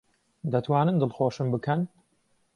[0.55, 1.79] دەتوانن دڵخۆشم بکەن؟